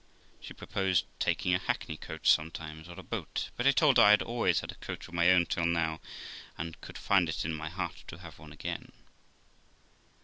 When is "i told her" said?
3.67-4.03